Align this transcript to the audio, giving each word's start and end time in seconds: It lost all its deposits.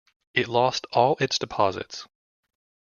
It 0.33 0.47
lost 0.47 0.87
all 0.91 1.15
its 1.19 1.37
deposits. 1.37 2.07